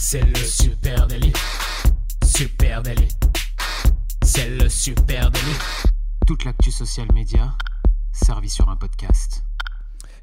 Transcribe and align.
C'est 0.00 0.22
le 0.22 0.36
super 0.36 1.08
délit. 1.08 1.32
Super 2.24 2.82
délit. 2.82 3.08
C'est 4.22 4.48
le 4.48 4.68
super 4.68 5.28
délit. 5.28 5.58
Toute 6.24 6.44
l'actu 6.44 6.70
social 6.70 7.08
média 7.12 7.52
servie 8.12 8.48
sur 8.48 8.68
un 8.68 8.76
podcast. 8.76 9.42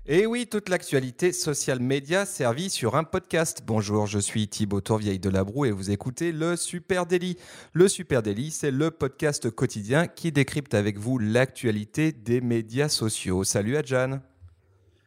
Et 0.05 0.25
oui, 0.25 0.47
toute 0.49 0.69
l'actualité 0.69 1.33
social 1.33 1.81
média 1.81 2.25
servie 2.25 2.69
sur 2.69 2.95
un 2.95 3.03
podcast. 3.03 3.63
Bonjour, 3.65 4.07
je 4.07 4.19
suis 4.19 4.47
Thibaut 4.47 4.79
Tourvieille 4.79 5.19
de 5.19 5.29
Labroue 5.29 5.65
et 5.65 5.71
vous 5.71 5.91
écoutez 5.91 6.31
le 6.31 6.55
Super 6.55 7.05
Daily. 7.05 7.37
Le 7.73 7.89
Super 7.89 8.23
Daily, 8.23 8.51
c'est 8.51 8.71
le 8.71 8.91
podcast 8.91 9.49
quotidien 9.49 10.07
qui 10.07 10.31
décrypte 10.31 10.73
avec 10.73 10.97
vous 10.97 11.19
l'actualité 11.19 12.13
des 12.13 12.39
médias 12.39 12.89
sociaux. 12.89 13.43
Salut 13.43 13.75
Adjan. 13.75 14.21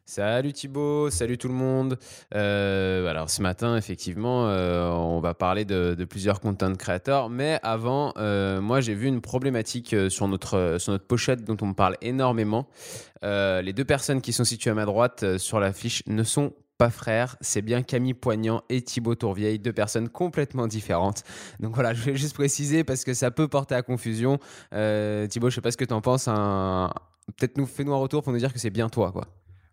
Salut 0.08 0.54
Thibaut, 0.54 1.10
salut 1.10 1.36
tout 1.36 1.48
le 1.48 1.54
monde. 1.54 1.98
Euh, 2.34 3.06
alors 3.08 3.28
ce 3.28 3.42
matin, 3.42 3.76
effectivement, 3.76 4.48
euh, 4.48 4.88
on 4.88 5.20
va 5.20 5.34
parler 5.34 5.66
de, 5.66 6.02
plusieurs 6.08 6.40
content 6.40 6.74
créateurs, 6.76 7.28
mais 7.28 7.60
avant, 7.62 8.14
euh, 8.16 8.62
moi 8.62 8.80
j'ai 8.80 8.94
vu 8.94 9.06
une 9.06 9.20
problématique 9.20 9.94
sur 10.08 10.26
notre, 10.26 10.76
sur 10.80 10.92
notre 10.92 11.04
pochette 11.04 11.44
dont 11.44 11.58
on 11.60 11.74
parle 11.74 11.98
énormément. 12.00 12.68
les 13.22 13.72
deux 13.74 13.84
personnes 13.84 14.22
qui 14.22 14.32
sont 14.32 14.44
situées 14.44 14.70
à 14.70 14.74
ma 14.74 14.86
droite 14.86 15.36
sur 15.36 15.60
l'affiche 15.60 16.02
ne 16.06 16.22
sont 16.22 16.54
pas 16.78 16.88
frères, 16.88 17.36
c'est 17.42 17.60
bien 17.60 17.82
Camille 17.82 18.14
Poignant 18.14 18.62
et 18.70 18.80
Thibaut 18.80 19.14
Tourvieille, 19.14 19.58
deux 19.58 19.74
personnes 19.74 20.08
complètement 20.08 20.68
différentes. 20.68 21.22
Donc 21.60 21.74
voilà, 21.74 21.92
je 21.92 22.02
vais 22.04 22.16
juste 22.16 22.32
préciser 22.32 22.82
parce 22.82 23.04
que 23.04 23.12
ça 23.12 23.30
peut 23.30 23.46
porter 23.46 23.74
à 23.74 23.82
confusion. 23.82 24.38
Thibaut, 24.70 25.50
je 25.50 25.54
sais 25.56 25.60
pas 25.60 25.70
ce 25.70 25.76
que 25.76 25.84
tu 25.84 25.92
en 25.92 26.00
penses. 26.00 26.24
Peut-être 26.24 27.58
nous 27.58 27.66
fais-nous 27.66 27.92
un 27.92 27.98
retour 27.98 28.22
pour 28.22 28.32
nous 28.32 28.38
dire 28.38 28.54
que 28.54 28.58
c'est 28.58 28.70
bien 28.70 28.88
toi, 28.88 29.12
quoi. 29.12 29.26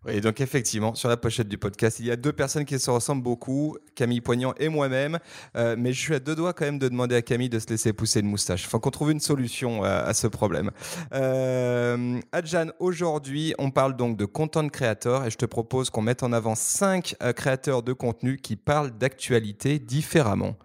Et 0.08 0.20
donc 0.20 0.40
effectivement, 0.40 0.94
sur 0.94 1.08
la 1.08 1.16
pochette 1.16 1.48
du 1.48 1.58
podcast, 1.58 2.00
il 2.00 2.06
y 2.06 2.10
a 2.10 2.16
deux 2.16 2.32
personnes 2.32 2.64
qui 2.64 2.78
se 2.78 2.90
ressemblent 2.90 3.22
beaucoup, 3.22 3.76
Camille 3.94 4.20
Poignant 4.20 4.54
et 4.58 4.68
moi-même. 4.68 5.18
Euh, 5.56 5.76
mais 5.78 5.92
je 5.92 6.00
suis 6.00 6.14
à 6.14 6.20
deux 6.20 6.34
doigts 6.34 6.52
quand 6.52 6.64
même 6.64 6.78
de 6.78 6.88
demander 6.88 7.16
à 7.16 7.22
Camille 7.22 7.48
de 7.48 7.58
se 7.58 7.66
laisser 7.68 7.92
pousser 7.92 8.20
une 8.20 8.28
moustache. 8.28 8.66
Faut 8.66 8.78
qu'on 8.78 8.90
trouve 8.90 9.10
une 9.10 9.20
solution 9.20 9.82
à, 9.82 10.14
ce 10.14 10.26
problème. 10.26 10.70
Euh, 11.12 12.20
Adjan, 12.32 12.66
aujourd'hui, 12.78 13.54
on 13.58 13.70
parle 13.70 13.96
donc 13.96 14.16
de 14.16 14.24
content 14.24 14.68
creator 14.68 15.24
et 15.24 15.30
je 15.30 15.36
te 15.36 15.46
propose 15.46 15.90
qu'on 15.90 16.02
mette 16.02 16.22
en 16.22 16.32
avant 16.32 16.54
cinq 16.54 17.16
euh, 17.22 17.32
créateurs 17.32 17.82
de 17.82 17.92
contenu 17.92 18.36
qui 18.36 18.56
parlent 18.56 18.90
d'actualité 18.90 19.78
différemment. 19.78 20.56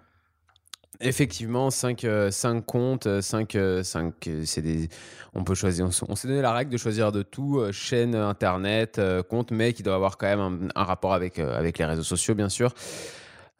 Effectivement, 1.01 1.69
5 1.71 2.03
euh, 2.03 2.31
comptes, 2.65 3.21
5 3.21 3.55
euh, 3.55 3.83
euh, 3.95 4.43
c'est 4.45 4.61
des 4.61 4.89
on 5.33 5.43
peut 5.43 5.55
choisir 5.55 5.87
on, 6.07 6.15
s'est 6.15 6.27
donné 6.27 6.41
la 6.41 6.51
règle 6.53 6.71
de 6.71 6.77
choisir 6.77 7.11
de 7.11 7.23
tout 7.23 7.63
chaîne 7.71 8.15
internet, 8.15 8.99
compte 9.29 9.51
mais 9.51 9.73
qui 9.73 9.81
doit 9.81 9.95
avoir 9.95 10.17
quand 10.17 10.27
même 10.27 10.69
un, 10.75 10.83
rapport 10.83 11.13
avec 11.13 11.39
avec 11.39 11.77
les 11.77 11.85
réseaux 11.85 12.03
sociaux 12.03 12.35
bien 12.35 12.49
sûr. 12.49 12.73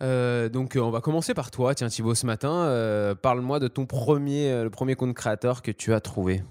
donc 0.02 0.78
on 0.80 0.90
va 0.90 1.00
commencer 1.00 1.34
par 1.34 1.50
toi, 1.50 1.74
tiens 1.74 1.88
Thibaut 1.88 2.14
ce 2.14 2.26
matin, 2.26 3.16
parle-moi 3.22 3.60
de 3.60 3.70
ton 3.70 3.86
premier 3.86 4.64
le 4.64 4.70
premier 4.70 4.96
compte 4.96 5.14
créateur 5.14 5.62
que 5.62 5.72
tu 5.72 5.94
as 5.94 6.02
trouvé. 6.02 6.44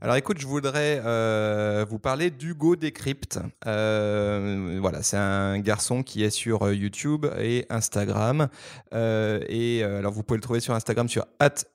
Alors 0.00 0.14
écoute, 0.14 0.38
je 0.38 0.46
voudrais 0.46 1.02
euh, 1.04 1.84
vous 1.88 1.98
parler 1.98 2.30
d'Hugo 2.30 2.76
Décrypte. 2.76 3.40
Euh, 3.66 4.78
voilà, 4.80 5.02
c'est 5.02 5.16
un 5.16 5.58
garçon 5.58 6.04
qui 6.04 6.22
est 6.22 6.30
sur 6.30 6.62
euh, 6.62 6.72
YouTube 6.72 7.26
et 7.40 7.66
Instagram. 7.68 8.46
et 8.92 9.82
alors 9.82 10.12
vous 10.12 10.22
pouvez 10.22 10.38
le 10.38 10.42
trouver 10.42 10.60
sur 10.60 10.72
Instagram 10.72 11.08
sur 11.08 11.26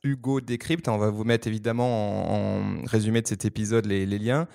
Hugo 0.05 0.39
Décrypte. 0.39 0.87
On 0.87 0.97
va 0.97 1.09
vous 1.09 1.25
mettre 1.25 1.49
évidemment 1.49 2.61
en, 2.61 2.85
résumé 2.85 3.21
de 3.21 3.27
cet 3.27 3.43
épisode 3.43 3.85
les, 3.87 4.05
liens. 4.05 4.47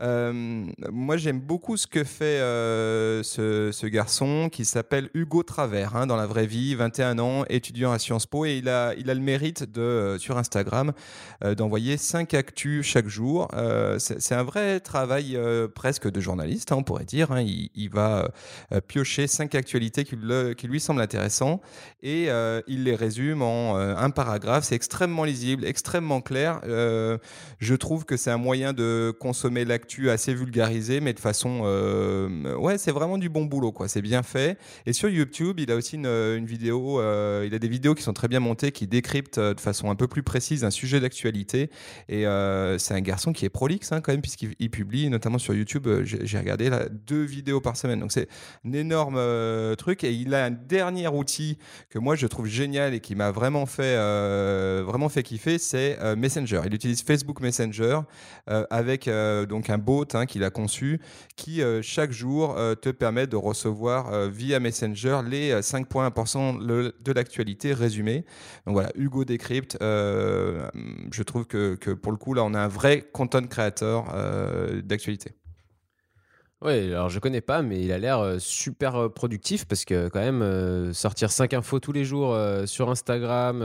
moi 0.00 1.16
j'aime 1.16 1.38
beaucoup 1.38 1.76
ce 1.76 1.86
que 1.86 2.02
fait 2.02 2.38
ce, 3.22 3.86
garçon 3.86 4.48
qui 4.50 4.64
s'appelle 4.64 5.10
Hugo 5.14 5.44
Travers 5.44 5.94
hein, 5.94 6.08
dans 6.08 6.16
la 6.16 6.26
vraie 6.26 6.46
vie, 6.46 6.74
21 6.74 7.20
ans, 7.20 7.44
étudiant 7.48 7.92
à 7.92 8.00
Sciences 8.00 8.26
Po 8.26 8.46
et 8.46 8.56
il 8.56 8.68
a, 8.68 8.94
il 8.96 9.10
a 9.10 9.14
le 9.14 9.20
mérite 9.20 9.70
de, 9.70 10.16
sur 10.18 10.38
Instagram 10.38 10.92
d'envoyer 11.56 11.96
5 11.96 12.34
actus 12.34 12.84
chaque 12.84 13.06
jour. 13.06 13.11
Euh, 13.54 13.98
c'est 13.98 14.34
un 14.34 14.42
vrai 14.42 14.80
travail 14.80 15.36
euh, 15.36 15.68
presque 15.68 16.10
de 16.10 16.20
journaliste, 16.20 16.72
hein, 16.72 16.76
on 16.78 16.82
pourrait 16.82 17.04
dire. 17.04 17.32
Hein. 17.32 17.42
Il, 17.42 17.90
va 17.90 18.30
euh, 18.72 18.80
piocher 18.80 19.26
cinq 19.26 19.54
actualités 19.54 20.04
qui, 20.04 20.16
lui 20.66 20.80
semblent 20.80 21.00
intéressantes 21.00 21.60
et 22.02 22.28
il 22.66 22.84
les 22.84 22.94
résume 22.94 23.42
en 23.42 23.76
un 23.76 24.10
paragraphe. 24.10 24.64
C'est 24.64 24.74
extrêmement 24.74 25.24
lisible, 25.24 25.64
extrêmement 25.64 26.20
clair. 26.20 26.60
je 26.64 27.74
trouve 27.74 28.04
que 28.04 28.16
c'est 28.16 28.30
un 28.30 28.38
moyen 28.38 28.72
de 28.72 29.14
consommer 29.18 29.64
l'actu 29.64 30.10
assez 30.10 30.34
vulgarisé, 30.34 31.00
mais 31.00 31.12
de 31.12 31.20
façon... 31.20 31.62
ouais, 32.58 32.78
c'est 32.78 32.92
vraiment 32.92 33.18
du 33.18 33.28
bon 33.28 33.44
boulot, 33.44 33.72
quoi. 33.72 33.88
C'est 33.88 34.02
bien 34.02 34.22
fait. 34.22 34.58
Et 34.86 34.92
sur 34.92 35.08
YouTube, 35.08 35.60
il 35.60 35.70
a 35.70 35.76
aussi 35.76 35.96
une, 35.96 36.06
une 36.06 36.46
vidéo, 36.46 37.00
il 37.00 37.54
a 37.54 37.58
des 37.58 37.68
vidéos 37.68 37.94
qui 37.94 38.02
sont 38.02 38.14
très 38.14 38.28
bien 38.28 38.40
montées, 38.40 38.72
qui 38.72 38.86
décryptent 38.86 39.40
de 39.40 39.60
façon 39.60 39.90
un 39.90 39.96
peu 39.96 40.08
plus 40.08 40.22
précise 40.22 40.64
un 40.64 40.70
sujet 40.70 41.00
d'actualité. 41.00 41.70
Et 42.08 42.24
c'est 42.78 42.94
un 42.94 43.01
garçon 43.02 43.32
qui 43.32 43.44
est 43.44 43.50
prolixe 43.50 43.92
hein, 43.92 44.00
quand 44.00 44.12
même, 44.12 44.22
puisqu'il 44.22 44.70
publie 44.70 45.08
notamment 45.08 45.38
sur 45.38 45.54
YouTube, 45.54 45.86
euh, 45.86 46.02
j'ai 46.04 46.38
regardé 46.38 46.70
deux 47.06 47.22
vidéos 47.22 47.60
par 47.60 47.76
semaine. 47.76 48.00
Donc 48.00 48.12
c'est 48.12 48.28
un 48.66 48.72
énorme 48.72 49.16
euh, 49.16 49.74
truc. 49.74 50.04
Et 50.04 50.12
il 50.12 50.34
a 50.34 50.46
un 50.46 50.50
dernier 50.50 51.08
outil 51.08 51.58
que 51.90 51.98
moi 51.98 52.16
je 52.16 52.26
trouve 52.26 52.46
génial 52.46 52.94
et 52.94 53.00
qui 53.00 53.14
m'a 53.14 53.30
vraiment 53.30 53.66
fait, 53.66 53.96
euh, 53.96 54.82
vraiment 54.86 55.08
fait 55.08 55.22
kiffer, 55.22 55.58
c'est 55.58 55.98
Messenger. 56.16 56.62
Il 56.66 56.74
utilise 56.74 57.02
Facebook 57.02 57.40
Messenger 57.40 58.00
avec 58.46 59.08
donc 59.48 59.70
un 59.70 59.78
bot 59.78 60.06
hein, 60.14 60.26
qu'il 60.26 60.44
a 60.44 60.50
conçu 60.50 61.00
qui 61.36 61.60
chaque 61.82 62.12
jour 62.12 62.56
te 62.80 62.90
permet 62.90 63.26
de 63.26 63.36
recevoir 63.36 64.28
via 64.28 64.60
Messenger 64.60 65.20
les 65.28 65.60
5 65.62 65.86
points 65.86 66.06
importants 66.06 66.54
de 66.54 67.12
l'actualité 67.12 67.72
résumés. 67.72 68.24
Donc 68.66 68.74
voilà, 68.74 68.90
Hugo 68.96 69.24
Décrypte, 69.24 69.76
je 69.80 71.22
trouve 71.22 71.46
que 71.46 71.92
pour 71.94 72.12
le 72.12 72.18
coup 72.18 72.34
là 72.34 72.44
on 72.44 72.54
a 72.54 72.60
un 72.60 72.68
vrai 72.68 72.91
content 73.00 73.42
créateur 73.42 74.12
euh, 74.14 74.82
d'actualité. 74.82 75.32
Oui, 76.60 76.92
alors 76.92 77.08
je 77.08 77.18
connais 77.18 77.40
pas, 77.40 77.62
mais 77.62 77.80
il 77.82 77.90
a 77.90 77.98
l'air 77.98 78.20
euh, 78.20 78.38
super 78.38 78.94
euh, 78.94 79.08
productif 79.08 79.64
parce 79.66 79.84
que 79.84 80.08
quand 80.08 80.20
même 80.20 80.92
sortir 80.92 81.32
5 81.32 81.54
infos 81.54 81.80
tous 81.80 81.92
les 81.92 82.04
jours 82.04 82.38
sur 82.66 82.90
Instagram, 82.90 83.64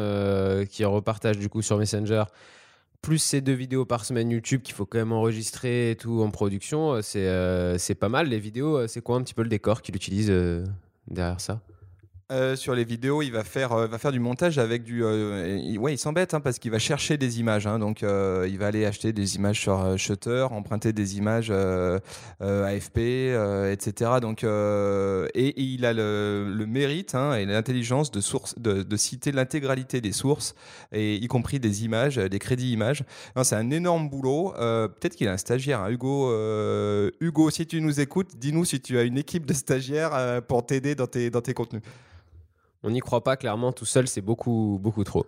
qui 0.69 0.83
repartage 0.85 1.37
du 1.37 1.49
coup 1.49 1.61
sur 1.61 1.77
Messenger, 1.77 2.23
plus 3.01 3.19
ces 3.19 3.41
deux 3.41 3.53
vidéos 3.53 3.85
par 3.85 4.05
semaine 4.05 4.31
YouTube 4.31 4.63
qu'il 4.63 4.73
faut 4.73 4.85
quand 4.85 4.97
même 4.97 5.13
enregistrer 5.13 5.91
et 5.91 5.95
tout 5.95 6.21
en 6.23 6.31
production, 6.31 7.01
c'est 7.03 7.97
pas 7.99 8.09
mal. 8.09 8.29
Les 8.29 8.39
vidéos, 8.39 8.87
c'est 8.87 9.01
quoi 9.01 9.17
un 9.17 9.21
petit 9.21 9.35
peu 9.35 9.43
le 9.43 9.49
décor 9.49 9.81
qu'il 9.81 9.95
utilise 9.95 10.31
derrière 11.07 11.39
ça? 11.39 11.61
Euh, 12.29 12.57
sur 12.57 12.75
les 12.75 12.83
vidéos, 12.83 13.21
il 13.21 13.31
va 13.31 13.45
faire, 13.45 13.71
euh, 13.71 13.87
va 13.87 13.97
faire 13.97 14.11
du 14.11 14.19
montage 14.19 14.57
avec 14.57 14.83
du. 14.83 15.01
Euh, 15.01 15.57
il, 15.63 15.79
ouais, 15.79 15.93
il 15.93 15.97
s'embête 15.97 16.33
hein, 16.33 16.41
parce 16.41 16.59
qu'il 16.59 16.71
va 16.71 16.79
chercher 16.79 17.15
des 17.15 17.39
images. 17.39 17.67
Hein, 17.67 17.79
donc, 17.79 18.01
il 18.01 18.57
va 18.57 18.67
aller 18.67 18.85
acheter 18.85 19.13
des 19.13 19.37
images 19.37 19.61
sur 19.61 19.97
Shutter, 19.97 20.45
emprunter 20.51 20.91
des 20.91 21.17
images 21.17 21.51
AFP, 22.41 22.97
etc. 23.71 24.11
Donc, 24.21 24.43
et, 24.43 25.53
il 25.61 25.85
a 25.85 25.93
le, 25.93 26.65
mérite 26.67 27.15
hein, 27.15 27.35
et 27.35 27.45
l'intelligence 27.45 28.11
de, 28.11 28.83
de, 28.83 28.97
citer 28.97 29.31
l'intégralité 29.31 30.01
des 30.01 30.11
sources, 30.11 30.53
et 30.91 31.15
y 31.15 31.27
compris 31.27 31.61
des 31.61 31.85
images, 31.85 32.17
des 32.17 32.39
crédits 32.39 32.73
images. 32.73 33.03
C'est 33.43 33.55
un 33.55 33.71
énorme 33.71 34.09
boulot. 34.09 34.53
Peut-être 34.57 35.15
qu'il 35.15 35.29
a 35.29 35.31
un 35.31 35.37
stagiaire. 35.37 35.87
Hugo, 35.87 36.29
Hugo, 37.21 37.49
si 37.51 37.65
tu 37.65 37.79
nous 37.79 38.01
écoutes, 38.01 38.35
dis-nous 38.37 38.65
si 38.65 38.81
tu 38.81 38.97
as 38.97 39.03
une 39.03 39.17
équipe 39.17 39.45
de 39.45 39.53
stagiaires 39.53 40.41
pour 40.47 40.65
t'aider 40.65 40.93
dans 40.93 41.07
tes, 41.07 41.29
dans 41.29 41.41
tes 41.41 41.53
contenus. 41.53 41.83
On 42.87 42.91
n'y 42.91 43.01
croit 43.01 43.21
pas, 43.21 43.35
clairement, 43.35 43.73
tout 43.73 43.83
seul, 43.83 44.07
c'est 44.07 44.21
beaucoup, 44.21 44.79
beaucoup 44.81 45.03
trop. 45.03 45.25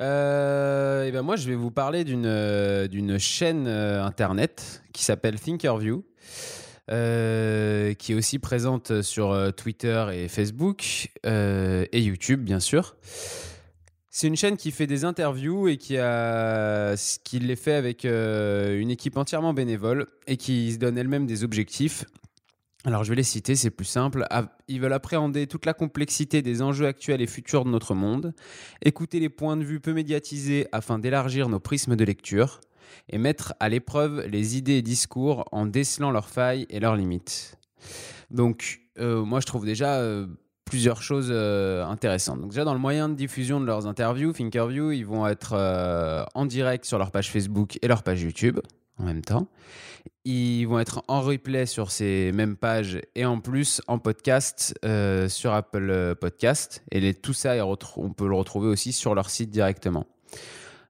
Euh, 0.00 1.02
et 1.02 1.10
ben 1.10 1.22
moi, 1.22 1.34
je 1.34 1.48
vais 1.48 1.56
vous 1.56 1.72
parler 1.72 2.04
d'une 2.04 2.24
euh, 2.24 3.18
chaîne 3.18 3.66
euh, 3.66 4.04
internet 4.04 4.84
qui 4.92 5.02
s'appelle 5.02 5.40
Thinkerview, 5.40 6.04
qui 6.86 6.92
est 6.92 8.14
aussi 8.14 8.38
présente 8.38 9.02
sur 9.02 9.52
Twitter 9.56 10.06
et 10.12 10.28
Facebook 10.28 11.10
et 11.24 12.00
YouTube, 12.00 12.44
bien 12.44 12.60
sûr. 12.60 12.94
C'est 14.08 14.28
une 14.28 14.36
chaîne 14.36 14.56
qui 14.56 14.70
fait 14.70 14.86
des 14.86 15.04
interviews 15.04 15.66
et 15.66 15.78
qui, 15.78 15.98
a, 15.98 16.94
qui 17.24 17.40
les 17.40 17.56
fait 17.56 17.74
avec 17.74 18.04
une 18.04 18.90
équipe 18.90 19.16
entièrement 19.16 19.52
bénévole 19.52 20.06
et 20.28 20.36
qui 20.36 20.70
se 20.74 20.78
donne 20.78 20.96
elle-même 20.96 21.26
des 21.26 21.42
objectifs 21.42 22.04
alors 22.84 23.04
je 23.04 23.10
vais 23.10 23.16
les 23.16 23.22
citer, 23.22 23.54
c'est 23.54 23.70
plus 23.70 23.84
simple. 23.84 24.26
Ils 24.66 24.80
veulent 24.80 24.92
appréhender 24.92 25.46
toute 25.46 25.66
la 25.66 25.74
complexité 25.74 26.42
des 26.42 26.62
enjeux 26.62 26.86
actuels 26.86 27.20
et 27.20 27.26
futurs 27.26 27.64
de 27.64 27.70
notre 27.70 27.94
monde, 27.94 28.34
écouter 28.84 29.20
les 29.20 29.28
points 29.28 29.56
de 29.56 29.62
vue 29.62 29.78
peu 29.78 29.92
médiatisés 29.92 30.66
afin 30.72 30.98
d'élargir 30.98 31.48
nos 31.48 31.60
prismes 31.60 31.94
de 31.94 32.04
lecture, 32.04 32.60
et 33.08 33.18
mettre 33.18 33.54
à 33.60 33.68
l'épreuve 33.68 34.26
les 34.26 34.56
idées 34.56 34.74
et 34.74 34.82
discours 34.82 35.44
en 35.52 35.66
décelant 35.66 36.10
leurs 36.10 36.28
failles 36.28 36.66
et 36.70 36.80
leurs 36.80 36.96
limites. 36.96 37.56
Donc 38.30 38.80
euh, 38.98 39.24
moi 39.24 39.40
je 39.40 39.46
trouve 39.46 39.64
déjà 39.64 39.96
euh, 39.96 40.26
plusieurs 40.64 41.02
choses 41.02 41.28
euh, 41.30 41.84
intéressantes. 41.84 42.40
Donc 42.40 42.50
déjà 42.50 42.64
dans 42.64 42.74
le 42.74 42.80
moyen 42.80 43.08
de 43.08 43.14
diffusion 43.14 43.60
de 43.60 43.66
leurs 43.66 43.86
interviews, 43.86 44.32
Thinkerview, 44.32 44.90
ils 44.90 45.06
vont 45.06 45.26
être 45.26 46.26
en 46.34 46.46
direct 46.46 46.84
sur 46.84 46.98
leur 46.98 47.10
page 47.10 47.30
Facebook 47.30 47.78
et 47.80 47.88
leur 47.88 48.02
page 48.02 48.22
YouTube 48.22 48.58
en 48.98 49.04
même 49.04 49.22
temps. 49.22 49.48
Ils 50.24 50.64
vont 50.66 50.78
être 50.78 51.02
en 51.08 51.20
replay 51.20 51.66
sur 51.66 51.90
ces 51.90 52.30
mêmes 52.32 52.56
pages 52.56 53.00
et 53.14 53.24
en 53.24 53.40
plus 53.40 53.80
en 53.88 53.98
podcast 53.98 54.74
euh, 54.84 55.28
sur 55.28 55.52
Apple 55.52 56.14
Podcast. 56.20 56.82
Et 56.92 57.14
tout 57.14 57.32
ça, 57.32 57.66
on 57.66 58.10
peut 58.10 58.28
le 58.28 58.34
retrouver 58.34 58.68
aussi 58.68 58.92
sur 58.92 59.14
leur 59.14 59.30
site 59.30 59.50
directement. 59.50 60.06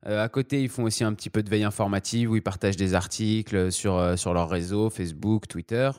Euh, 0.06 0.23
à 0.23 0.29
côté, 0.29 0.62
ils 0.62 0.69
font 0.69 0.84
aussi 0.84 1.05
un 1.05 1.14
petit 1.14 1.31
peu 1.31 1.43
de 1.43 1.50
veille 1.50 1.64
informative 1.64 2.31
où 2.31 2.37
ils 2.37 2.43
partagent 2.43 2.76
des 2.76 2.94
articles 2.94 3.70
sur, 3.70 3.96
euh, 3.96 4.17
sur 4.17 4.34
leur 4.34 4.49
réseau, 4.49 4.90
Facebook, 4.90 5.46
Twitter. 5.46 5.90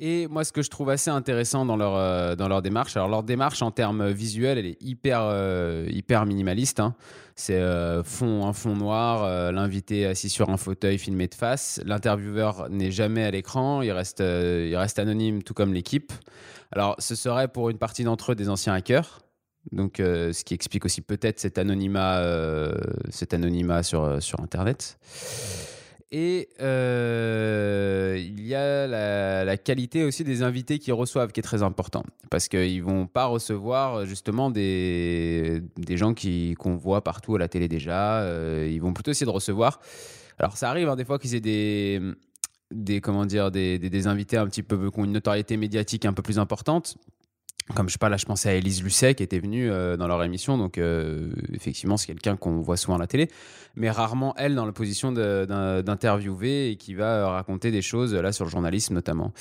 Et 0.00 0.26
moi, 0.26 0.44
ce 0.44 0.52
que 0.52 0.62
je 0.62 0.70
trouve 0.70 0.90
assez 0.90 1.10
intéressant 1.10 1.64
dans 1.64 1.76
leur, 1.76 1.94
euh, 1.94 2.34
dans 2.34 2.48
leur 2.48 2.62
démarche, 2.62 2.96
alors 2.96 3.08
leur 3.08 3.22
démarche 3.22 3.62
en 3.62 3.70
termes 3.70 4.10
visuels, 4.10 4.58
elle 4.58 4.66
est 4.66 4.82
hyper, 4.82 5.20
euh, 5.22 5.86
hyper 5.88 6.26
minimaliste. 6.26 6.80
Hein. 6.80 6.96
C'est 7.36 7.60
euh, 7.60 8.02
fond, 8.02 8.44
un 8.44 8.52
fond 8.52 8.74
noir, 8.74 9.52
l'invité 9.52 10.06
assis 10.06 10.28
sur 10.28 10.50
un 10.50 10.56
fauteuil 10.56 10.98
filmé 10.98 11.28
de 11.28 11.34
face. 11.34 11.80
L'intervieweur 11.84 12.68
n'est 12.70 12.90
jamais 12.90 13.24
à 13.24 13.30
l'écran, 13.30 13.82
il 13.82 13.92
reste, 13.92 14.20
il 14.20 14.76
reste 14.76 14.98
anonyme, 14.98 15.42
tout 15.42 15.54
comme 15.54 15.72
l'équipe. 15.72 16.12
Alors, 16.72 16.96
ce 16.98 17.14
serait 17.14 17.48
pour 17.48 17.70
une 17.70 17.78
partie 17.78 18.04
d'entre 18.04 18.32
eux 18.32 18.34
des 18.34 18.48
anciens 18.48 18.74
hackers. 18.74 19.20
Donc, 19.72 19.94
ce 19.98 20.44
qui 20.44 20.54
explique 20.54 20.84
aussi 20.84 21.00
peut-être 21.00 21.40
cet 21.40 21.58
anonymat, 21.58 22.22
cet 23.10 23.34
anonymat 23.34 23.82
sur, 23.82 24.22
sur 24.22 24.40
Internet. 24.40 24.98
Et 26.16 26.48
euh, 26.60 28.16
il 28.16 28.46
y 28.46 28.54
a 28.54 28.86
la, 28.86 29.56
qualité 29.56 30.04
aussi 30.04 30.22
des 30.22 30.44
invités 30.44 30.78
qu'ils 30.78 30.92
reçoivent 30.92 31.32
qui 31.32 31.40
est 31.40 31.42
très 31.42 31.64
important. 31.64 32.04
Parce 32.30 32.46
qu'ils 32.46 32.78
ne 32.78 32.84
vont 32.84 33.06
pas 33.08 33.24
recevoir 33.24 34.06
justement 34.06 34.48
des, 34.48 35.60
des 35.76 35.96
gens 35.96 36.14
qu'on 36.14 36.76
voit 36.76 37.02
partout 37.02 37.34
à 37.34 37.40
la 37.40 37.48
télé 37.48 37.66
déjà. 37.66 38.20
Euh, 38.20 38.70
ils 38.70 38.80
vont 38.80 38.92
plutôt 38.92 39.10
essayer 39.10 39.26
de 39.26 39.32
recevoir. 39.32 39.80
Alors 40.38 40.56
ça 40.56 40.70
arrive 40.70 40.88
hein, 40.88 40.94
des 40.94 41.04
fois 41.04 41.18
qu'ils 41.18 41.34
aient 41.34 41.40
des, 41.40 42.00
des, 42.70 43.00
comment 43.00 43.26
dire, 43.26 43.50
des, 43.50 43.80
des, 43.80 44.06
invités 44.06 44.36
un 44.36 44.46
petit 44.46 44.62
peu 44.62 44.92
qui 44.92 45.00
ont 45.00 45.04
une 45.04 45.12
notoriété 45.12 45.56
médiatique 45.56 46.04
un 46.04 46.12
peu 46.12 46.22
plus 46.22 46.38
importante 46.38 46.96
comme 47.72 47.88
je 47.88 47.94
sais 47.94 47.98
pas, 47.98 48.10
là 48.10 48.18
je 48.18 48.26
pensais 48.26 48.50
à 48.50 48.54
Elise 48.54 48.82
Lucet 48.82 49.14
qui 49.14 49.22
était 49.22 49.38
venue 49.38 49.70
euh, 49.70 49.96
dans 49.96 50.06
leur 50.06 50.22
émission, 50.22 50.58
donc 50.58 50.76
euh, 50.76 51.30
effectivement 51.54 51.96
c'est 51.96 52.06
quelqu'un 52.06 52.36
qu'on 52.36 52.60
voit 52.60 52.76
souvent 52.76 52.96
à 52.96 53.00
la 53.00 53.06
télé, 53.06 53.30
mais 53.74 53.90
rarement 53.90 54.34
elle 54.36 54.54
dans 54.54 54.66
la 54.66 54.72
position 54.72 55.12
d'interviewer 55.12 56.70
et 56.70 56.76
qui 56.76 56.92
va 56.92 57.20
euh, 57.20 57.26
raconter 57.28 57.70
des 57.70 57.80
choses 57.80 58.14
là 58.14 58.32
sur 58.32 58.44
le 58.44 58.50
journalisme 58.50 58.92
notamment. 58.92 59.32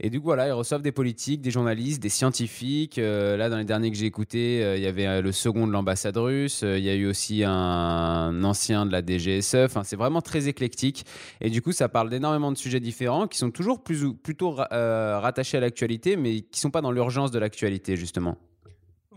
Et 0.00 0.10
du 0.10 0.20
coup, 0.20 0.26
voilà, 0.26 0.46
ils 0.46 0.52
reçoivent 0.52 0.82
des 0.82 0.92
politiques, 0.92 1.40
des 1.40 1.50
journalistes, 1.50 2.00
des 2.00 2.08
scientifiques. 2.08 2.98
Là, 2.98 3.48
dans 3.48 3.56
les 3.56 3.64
derniers 3.64 3.90
que 3.90 3.96
j'ai 3.96 4.06
écoutés, 4.06 4.74
il 4.76 4.80
y 4.80 4.86
avait 4.86 5.20
le 5.20 5.32
second 5.32 5.66
de 5.66 5.72
l'ambassade 5.72 6.16
russe. 6.16 6.62
Il 6.62 6.84
y 6.84 6.88
a 6.88 6.94
eu 6.94 7.08
aussi 7.08 7.42
un, 7.44 8.44
ancien 8.44 8.86
de 8.86 8.92
la 8.92 9.04
DGSE. 9.04 9.56
Enfin, 9.56 9.82
c'est 9.82 9.96
vraiment 9.96 10.22
très 10.22 10.46
éclectique. 10.46 11.04
Et 11.40 11.50
du 11.50 11.62
coup, 11.62 11.72
ça 11.72 11.88
parle 11.88 12.10
d'énormément 12.10 12.52
de 12.52 12.56
sujets 12.56 12.78
différents 12.78 13.26
qui 13.26 13.38
sont 13.38 13.50
toujours 13.50 13.82
plus 13.82 14.04
ou, 14.04 14.14
plutôt 14.14 14.52
rattachés 14.52 15.56
à 15.56 15.60
l'actualité, 15.60 16.14
mais 16.14 16.42
qui 16.42 16.60
sont 16.60 16.70
pas 16.70 16.80
dans 16.80 16.92
l'urgence 16.92 17.32
de 17.32 17.40
l'actualité, 17.40 17.57
justement. 17.96 18.38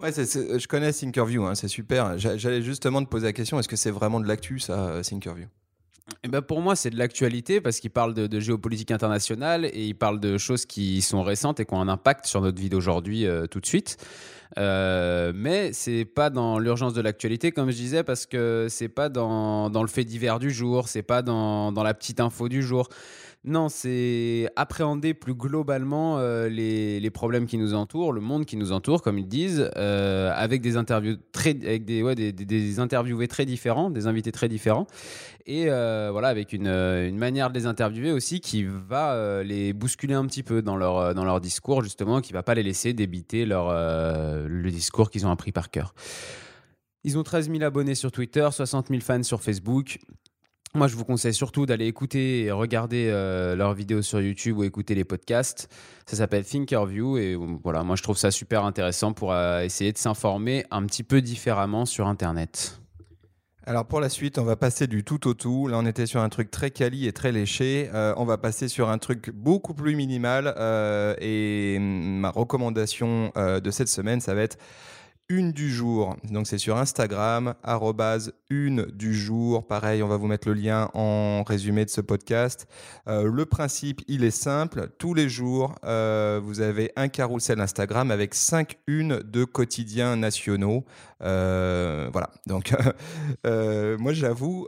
Ouais, 0.02 0.12
je 0.12 0.68
connais 0.68 0.92
Thinkerview, 0.92 1.46
hein, 1.46 1.56
c'est 1.56 1.68
super. 1.68 2.18
J'allais 2.18 2.62
justement 2.62 3.04
te 3.04 3.10
poser 3.10 3.28
la 3.28 3.34
question 3.34 3.60
est-ce 3.60 3.68
que 3.68 3.76
c'est 3.76 3.92
vraiment 3.92 4.20
de 4.20 4.28
l'actu, 4.28 4.60
ça, 4.60 5.02
Thinkerview? 5.04 5.48
Eh 6.24 6.28
ben 6.28 6.42
pour 6.42 6.62
moi, 6.62 6.76
c'est 6.76 6.90
de 6.90 6.98
l'actualité 6.98 7.62
parce 7.62 7.80
qu'il 7.80 7.92
parle 7.92 8.14
de, 8.14 8.40
géopolitique 8.40 8.92
internationale 8.92 9.66
et 9.66 9.86
il 9.86 9.96
parle 9.96 10.20
de 10.20 10.38
choses 10.38 10.66
qui 10.66 11.02
sont 11.02 11.24
récentes 11.24 11.60
et 11.60 11.66
qui 11.66 11.74
ont 11.74 11.82
un 11.82 11.88
impact 11.88 12.26
sur 12.26 12.42
notre 12.42 12.60
vie 12.60 12.70
d'aujourd'hui 12.70 13.26
euh, 13.26 13.48
tout 13.48 13.60
de 13.60 13.66
suite. 13.66 13.98
Euh, 14.58 15.32
mais 15.34 15.72
c'est 15.74 16.06
pas 16.06 16.30
dans 16.30 16.60
l'urgence 16.60 16.94
de 16.94 17.02
l'actualité, 17.02 17.52
comme 17.52 17.72
je 17.72 17.78
disais, 17.78 18.04
parce 18.04 18.26
que 18.26 18.68
c'est 18.70 18.90
pas 18.90 19.10
dans, 19.10 19.70
dans, 19.70 19.82
le 19.82 19.88
fait 19.88 20.04
divers 20.04 20.40
du 20.40 20.52
jour, 20.52 20.88
c'est 20.88 21.04
pas 21.04 21.22
dans, 21.22 21.72
dans 21.72 21.84
la 21.84 21.94
petite 21.94 22.20
info 22.20 22.50
du 22.50 22.62
jour. 22.62 22.90
Non, 23.44 23.70
c'est 23.70 24.50
appréhender 24.56 25.16
plus 25.16 25.34
globalement 25.34 26.20
euh, 26.20 26.48
les, 26.48 27.10
problèmes 27.10 27.48
qui 27.48 27.58
nous 27.58 27.74
entourent, 27.74 28.14
le 28.14 28.22
monde 28.22 28.46
qui 28.46 28.56
nous 28.56 28.72
entoure, 28.72 29.02
comme 29.02 29.18
ils 29.18 29.28
disent, 29.28 29.68
euh, 29.78 30.32
avec 30.36 30.62
des 30.62 30.78
interviews 30.78 31.16
très, 31.32 31.50
avec 31.50 31.84
des, 31.84 32.04
ouais, 32.04 32.14
des, 32.14 32.80
interviewés 32.80 33.28
très 33.28 33.48
différents, 33.48 33.90
des 33.90 34.06
invités 34.06 34.32
très 34.32 34.48
différents, 34.48 34.86
et 35.48 35.66
voilà, 35.66 36.28
avec 36.28 36.54
une, 36.54 37.18
manière 37.18 37.50
de 37.50 37.58
les 37.58 37.66
interviewer 37.66 38.12
aussi 38.12 38.42
qui 38.42 38.64
va 38.64 39.42
les 39.42 39.74
bousculer 39.74 40.14
un 40.14 40.28
petit 40.28 40.44
peu 40.44 40.62
dans 40.62 40.78
leur, 40.78 41.16
dans 41.16 41.26
leur 41.26 41.42
discours, 41.42 41.82
justement, 41.82 42.22
qui 42.22 42.34
va 42.34 42.44
pas 42.44 42.54
les 42.54 42.64
laisser 42.64 42.94
débiter 42.94 43.48
leur, 43.48 43.70
le 44.48 44.72
discours 44.72 45.10
qu'ils 45.10 45.26
ont 45.26 45.32
appris 45.32 45.52
par 45.52 45.70
cœur. 45.70 45.94
Ils 47.04 47.18
ont 47.18 47.24
13 47.24 47.50
000 47.50 47.64
abonnés 47.64 47.96
sur 47.96 48.12
Twitter, 48.12 48.48
60 48.52 48.90
000 48.90 49.02
fans 49.02 49.24
sur 49.24 49.42
Facebook. 49.42 50.00
Moi, 50.74 50.88
je 50.88 50.96
vous 50.96 51.04
conseille 51.04 51.34
surtout 51.34 51.66
d'aller 51.66 51.88
écouter 51.88 52.44
et 52.44 52.52
regarder 52.52 53.10
euh, 53.10 53.56
leurs 53.58 53.74
vidéos 53.74 54.02
sur 54.02 54.22
YouTube 54.22 54.58
ou 54.58 54.64
écouter 54.64 54.96
les 54.96 55.04
podcasts. 55.04 55.68
Ça 56.06 56.16
s'appelle 56.16 56.46
Thinkerview 56.46 57.18
et 57.18 57.34
euh, 57.34 57.58
voilà, 57.62 57.84
moi 57.84 57.98
je 57.98 58.04
trouve 58.04 58.18
ça 58.18 58.32
super 58.32 58.64
intéressant 58.64 59.12
pour 59.12 59.34
euh, 59.34 59.64
essayer 59.64 59.92
de 59.92 59.98
s'informer 59.98 60.66
un 60.72 60.86
petit 60.86 61.04
peu 61.04 61.22
différemment 61.22 61.86
sur 61.86 62.08
Internet. 62.08 62.80
Alors 63.68 63.86
pour 63.86 64.00
la 64.00 64.10
suite, 64.10 64.40
on 64.40 64.44
va 64.44 64.56
passer 64.56 64.88
du 64.88 65.04
tout 65.04 65.28
au 65.28 65.36
tout. 65.36 65.68
Là, 65.68 65.78
on 65.78 65.86
était 65.86 66.08
sur 66.08 66.22
un 66.22 66.30
truc 66.30 66.50
très 66.50 66.72
quali 66.72 67.06
et 67.08 67.14
très 67.14 67.32
léché. 67.32 67.90
on 67.94 68.26
va 68.26 68.38
passer 68.38 68.68
sur 68.68 68.90
un 68.90 68.98
truc 68.98 69.30
beaucoup 69.32 69.76
plus 69.76 69.96
minimal. 69.96 70.56
et 71.20 71.78
ma 71.80 72.32
recommandation 72.32 73.32
de 73.36 73.72
cette 73.72 73.90
semaine, 73.90 74.20
ça 74.20 74.34
va 74.34 74.42
être 74.42 74.58
une 75.32 75.54
du 75.54 75.72
jour. 75.72 76.18
Donc 76.30 76.46
c'est 76.46 76.58
sur 76.58 76.78
Instagram, 76.78 77.56
une 78.50 78.86
du 78.94 79.14
jour. 79.14 79.66
Pareil, 79.66 80.04
on 80.04 80.08
va 80.10 80.18
vous 80.18 80.28
mettre 80.28 80.50
le 80.50 80.54
lien 80.54 80.90
en 80.94 81.44
résumé 81.44 81.86
de 81.86 81.90
ce 81.90 82.02
podcast. 82.02 82.68
Euh, 83.08 83.32
le 83.32 83.46
principe, 83.46 84.02
il 84.10 84.26
est 84.26 84.32
simple. 84.32 84.90
Tous 84.98 85.14
les 85.14 85.30
jours, 85.30 85.76
euh, 85.86 86.42
vous 86.44 86.60
avez 86.60 86.92
un 86.98 87.08
carrousel 87.08 87.62
Instagram 87.62 88.12
avec 88.12 88.36
5 88.36 88.78
unes 88.88 89.22
de 89.24 89.46
quotidiens 89.46 90.18
nationaux. 90.18 90.84
Euh, 91.24 92.10
voilà. 92.12 92.30
Donc 92.46 92.74
moi, 93.46 94.12
j'avoue 94.12 94.68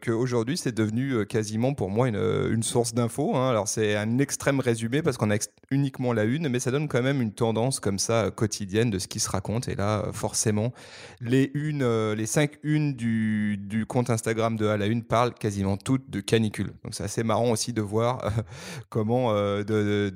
qu'aujourd'hui, 0.00 0.56
c'est 0.56 0.74
devenu 0.74 1.26
quasiment 1.26 1.74
pour 1.74 1.90
moi 1.90 2.06
une, 2.08 2.62
source 2.62 2.94
d'infos. 2.94 3.36
Hein. 3.36 3.50
Alors 3.50 3.66
c'est 3.66 3.96
un 3.96 4.18
extrême 4.18 4.60
résumé 4.60 5.02
parce 5.02 5.16
qu'on 5.16 5.30
a 5.30 5.36
uniquement 5.70 6.12
la 6.12 6.24
une, 6.24 6.48
mais 6.48 6.60
ça 6.60 6.70
donne 6.70 6.86
quand 6.86 7.02
même 7.02 7.20
une 7.20 7.32
tendance 7.32 7.80
comme 7.80 7.98
ça 7.98 8.30
quotidienne 8.30 8.90
de 8.90 8.98
ce 9.00 9.08
qui 9.08 9.18
se 9.18 9.28
raconte 9.28 9.55
et 9.60 9.74
là, 9.74 10.04
euh, 10.04 10.12
forcément, 10.12 10.72
les, 11.20 11.50
une, 11.54 11.82
euh, 11.82 12.14
les 12.14 12.26
cinq 12.26 12.58
unes 12.62 12.94
du, 12.94 13.56
du, 13.56 13.86
compte 13.86 14.10
Instagram 14.10 14.56
de 14.56 14.66
À 14.66 14.76
la 14.76 14.86
Une 14.86 15.02
parlent 15.02 15.34
quasiment 15.34 15.76
toutes 15.76 16.10
de 16.10 16.20
canicule. 16.20 16.72
Donc 16.84 16.94
c'est 16.94 17.04
assez 17.04 17.22
marrant 17.22 17.50
aussi 17.50 17.72
de 17.72 17.82
voir 17.82 18.24
euh, 18.24 18.30
comment, 18.88 19.32
de, 19.32 20.12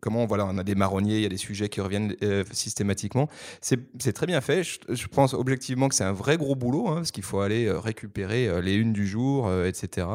comment 0.00 0.26
voilà, 0.26 0.46
on 0.46 0.58
a 0.58 0.64
des 0.64 0.74
marronniers, 0.74 1.16
il 1.16 1.22
y 1.22 1.26
a 1.26 1.30
des 1.30 1.36
sujets 1.36 1.68
qui 1.68 1.80
reviennent 1.80 2.14
systématiquement. 2.52 3.28
C'est 3.60 4.12
très 4.12 4.26
bien 4.26 4.40
fait. 4.40 4.62
Je, 4.62 5.06
pense 5.06 5.34
objectivement 5.34 5.88
que 5.88 5.94
c'est 5.94 6.04
un 6.04 6.12
vrai 6.12 6.36
gros 6.36 6.54
boulot, 6.56 6.88
hein, 6.88 6.96
parce 6.96 7.10
qu'il 7.10 7.22
faut 7.22 7.40
aller 7.40 7.70
récupérer 7.70 8.62
les 8.62 8.74
unes 8.74 8.92
du 8.92 9.06
jour, 9.06 9.50
etc. 9.64 10.06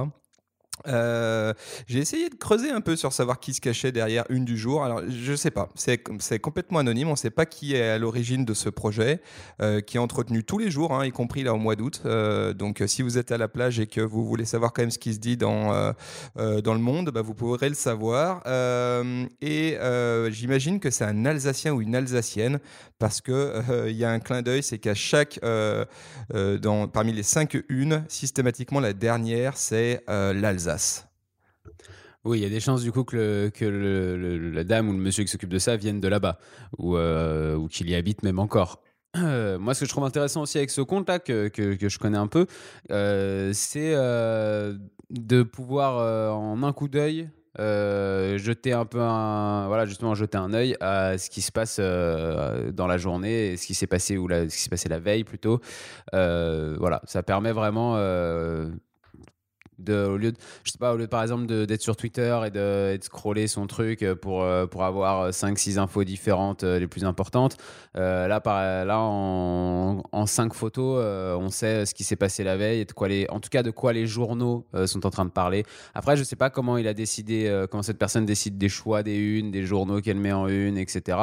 Euh, 0.87 1.53
j'ai 1.87 1.99
essayé 1.99 2.29
de 2.29 2.35
creuser 2.35 2.69
un 2.69 2.81
peu 2.81 2.95
sur 2.95 3.13
savoir 3.13 3.39
qui 3.39 3.53
se 3.53 3.61
cachait 3.61 3.91
derrière 3.91 4.25
une 4.29 4.45
du 4.45 4.57
jour. 4.57 4.83
Alors, 4.83 5.01
je 5.07 5.35
sais 5.35 5.51
pas, 5.51 5.69
c'est 5.75 6.39
complètement 6.39 6.79
anonyme. 6.79 7.07
On 7.07 7.11
ne 7.11 7.17
sait 7.17 7.29
pas 7.29 7.45
qui 7.45 7.75
est 7.75 7.89
à 7.89 7.97
l'origine 7.97 8.45
de 8.45 8.53
ce 8.53 8.69
projet, 8.69 9.21
euh, 9.61 9.81
qui 9.81 9.97
est 9.97 9.99
entretenu 9.99 10.43
tous 10.43 10.57
les 10.57 10.71
jours, 10.71 10.93
hein, 10.93 11.05
y 11.05 11.11
compris 11.11 11.43
là 11.43 11.53
au 11.53 11.57
mois 11.57 11.75
d'août. 11.75 12.01
Euh, 12.05 12.53
donc, 12.53 12.83
si 12.87 13.01
vous 13.01 13.17
êtes 13.17 13.31
à 13.31 13.37
la 13.37 13.47
plage 13.47 13.79
et 13.79 13.87
que 13.87 14.01
vous 14.01 14.25
voulez 14.25 14.45
savoir 14.45 14.73
quand 14.73 14.81
même 14.81 14.91
ce 14.91 14.99
qui 14.99 15.13
se 15.13 15.19
dit 15.19 15.37
dans, 15.37 15.93
le 16.35 16.77
monde, 16.77 17.11
bah, 17.11 17.21
vous 17.21 17.33
pourrez 17.33 17.69
le 17.69 17.75
savoir. 17.75 18.43
et 19.41 19.77
j'imagine 20.31 20.79
que 20.79 20.89
c'est 20.89 21.05
un 21.05 21.25
Alsacien 21.25 21.73
ou 21.73 21.81
une 21.81 21.95
Alsacienne, 21.95 22.59
parce 22.97 23.21
que 23.21 23.87
il 23.87 23.95
y 23.95 24.05
a 24.05 24.11
un 24.11 24.19
clin 24.19 24.41
d'œil, 24.41 24.63
c'est 24.63 24.77
qu'à 24.77 24.93
chaque, 24.95 25.39
parmi 26.93 27.13
les 27.13 27.23
cinq 27.23 27.57
unes, 27.69 28.03
systématiquement 28.07 28.79
la 28.79 28.93
dernière, 28.93 29.57
c'est 29.57 30.03
l'Alsace. 30.07 30.68
Oui, 32.25 32.39
il 32.39 32.43
y 32.43 32.45
a 32.45 32.49
des 32.49 32.59
chances 32.59 32.83
du 32.83 32.91
coup 32.91 33.03
que, 33.03 33.49
la 34.53 34.63
dame 34.63 34.89
ou 34.89 34.91
le 34.91 34.99
monsieur 34.99 35.23
qui 35.23 35.31
s'occupe 35.31 35.49
de 35.49 35.59
ça 35.59 35.77
vienne 35.77 36.01
de 36.01 36.07
là-bas 36.07 36.37
ou, 36.77 36.97
euh, 36.97 37.65
qu'il 37.69 37.89
y 37.89 37.95
habite 37.95 38.23
même 38.23 38.39
encore. 38.39 38.81
Euh, 39.17 39.57
moi, 39.57 39.73
ce 39.73 39.81
que 39.81 39.85
je 39.85 39.91
trouve 39.91 40.03
intéressant 40.03 40.41
aussi 40.41 40.57
avec 40.57 40.69
ce 40.69 40.81
compte-là, 40.81 41.19
que, 41.19 41.49
je 41.55 41.97
connais 41.97 42.17
un 42.17 42.27
peu, 42.27 42.45
euh, 42.91 43.51
c'est 43.53 43.93
de 45.09 45.43
pouvoir 45.43 46.35
en 46.37 46.61
un 46.61 46.73
coup 46.73 46.87
d'œil 46.87 47.29
jeter 47.57 48.73
un 48.73 48.85
peu 48.85 49.01
un 49.01 49.67
voilà 49.67 49.85
justement 49.85 50.13
jeter 50.13 50.37
un 50.37 50.53
œil 50.53 50.77
à 50.79 51.17
ce 51.17 51.29
qui 51.29 51.41
se 51.41 51.51
passe 51.51 51.79
dans 51.79 52.87
la 52.87 52.97
journée 52.97 53.57
ce 53.57 53.65
qui 53.65 53.73
s'est 53.73 53.87
passé 53.87 54.17
ou 54.17 54.29
ce 54.29 54.45
qui 54.45 54.61
s'est 54.61 54.69
passé 54.69 54.87
la 54.87 54.99
veille 54.99 55.25
plutôt 55.25 55.59
voilà 56.13 57.01
ça 57.05 57.23
permet 57.23 57.51
vraiment 57.51 57.97
De, 59.79 60.05
au 60.05 60.17
lieu 60.17 60.31
de, 60.31 60.37
je 60.63 60.71
sais 60.71 60.77
pas, 60.77 60.93
au 60.93 60.97
lieu 60.97 61.07
par 61.07 61.21
exemple 61.21 61.45
d'être 61.45 61.81
sur 61.81 61.95
Twitter 61.95 62.37
et 62.45 62.49
de, 62.49 62.91
et 62.93 62.97
de, 62.97 63.03
scroller 63.03 63.47
son 63.47 63.67
truc 63.67 64.05
pour, 64.21 64.45
pour 64.69 64.83
avoir 64.83 65.29
5-6 65.29 65.79
infos 65.79 66.03
différentes 66.03 66.63
les 66.63 66.87
plus 66.87 67.05
importantes, 67.05 67.57
là, 67.95 68.27
là 68.27 68.99
en, 68.99 70.03
en 70.11 70.25
5 70.25 70.53
photos, 70.53 71.03
on 71.39 71.49
sait 71.49 71.85
ce 71.85 71.93
qui 71.93 72.03
s'est 72.03 72.15
passé 72.15 72.43
la 72.43 72.57
veille 72.57 72.85
de 72.85 72.91
quoi 72.91 73.07
les, 73.07 73.25
en 73.29 73.39
tout 73.39 73.49
cas 73.49 73.63
de 73.63 73.71
quoi 73.71 73.93
les 73.93 74.05
journaux 74.05 74.65
sont 74.85 75.05
en 75.05 75.09
train 75.09 75.25
de 75.25 75.31
parler. 75.31 75.63
Après, 75.93 76.17
je 76.17 76.23
sais 76.23 76.35
pas 76.35 76.49
comment 76.49 76.77
il 76.77 76.87
a 76.87 76.93
décidé, 76.93 77.65
comment 77.71 77.83
cette 77.83 77.99
personne 77.99 78.25
décide 78.25 78.57
des 78.57 78.69
choix 78.69 79.03
des 79.03 79.17
unes, 79.17 79.51
des 79.51 79.63
journaux 79.63 80.01
qu'elle 80.01 80.17
met 80.17 80.33
en 80.33 80.47
une, 80.47 80.77
etc. 80.77 81.17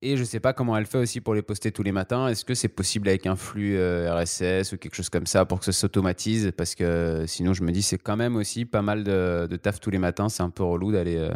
Et 0.00 0.14
je 0.14 0.20
ne 0.20 0.26
sais 0.26 0.38
pas 0.38 0.52
comment 0.52 0.76
elle 0.76 0.86
fait 0.86 0.98
aussi 0.98 1.20
pour 1.20 1.34
les 1.34 1.42
poster 1.42 1.72
tous 1.72 1.82
les 1.82 1.90
matins. 1.90 2.28
Est-ce 2.28 2.44
que 2.44 2.54
c'est 2.54 2.68
possible 2.68 3.08
avec 3.08 3.26
un 3.26 3.34
flux 3.34 3.76
euh, 3.76 4.14
RSS 4.14 4.72
ou 4.72 4.78
quelque 4.78 4.94
chose 4.94 5.08
comme 5.08 5.26
ça 5.26 5.44
pour 5.44 5.58
que 5.58 5.64
ça 5.64 5.72
s'automatise? 5.72 6.52
Parce 6.56 6.76
que 6.76 7.24
sinon, 7.26 7.52
je 7.52 7.64
me 7.64 7.72
dis, 7.72 7.82
c'est 7.82 7.98
quand 7.98 8.16
même 8.16 8.36
aussi 8.36 8.64
pas 8.64 8.80
mal 8.80 9.02
de, 9.02 9.48
taf 9.60 9.80
tous 9.80 9.90
les 9.90 9.98
matins. 9.98 10.28
C'est 10.28 10.44
un 10.44 10.50
peu 10.50 10.62
relou 10.62 10.92
d'aller 10.92 11.16
euh, 11.16 11.32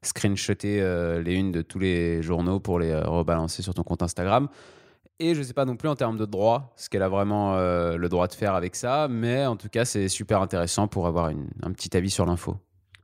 screenshotter 0.00 0.80
euh, 0.80 1.20
les 1.20 1.34
unes 1.34 1.52
de 1.52 1.60
tous 1.60 1.78
les 1.78 2.22
journaux 2.22 2.58
pour 2.58 2.78
les 2.78 2.94
rebalancer 2.94 3.62
sur 3.62 3.74
ton 3.74 3.82
compte 3.82 4.02
Instagram. 4.02 4.48
Et 5.18 5.34
je 5.34 5.40
ne 5.40 5.44
sais 5.44 5.54
pas 5.54 5.66
non 5.66 5.76
plus 5.76 5.88
en 5.90 5.96
termes 5.96 6.16
de 6.16 6.26
droit, 6.26 6.72
ce 6.76 6.88
qu'elle 6.88 7.02
a 7.02 7.08
vraiment 7.08 7.56
le 7.56 8.08
droit 8.08 8.28
de 8.28 8.34
faire 8.34 8.54
avec 8.54 8.76
ça. 8.76 9.08
Mais 9.08 9.46
en 9.46 9.56
tout 9.56 9.70
cas, 9.70 9.86
c'est 9.86 10.08
super 10.08 10.42
intéressant 10.42 10.88
pour 10.88 11.06
avoir 11.06 11.26
un 11.62 11.72
petit 11.72 11.96
avis 11.96 12.10
sur 12.10 12.26
l'info. 12.26 12.56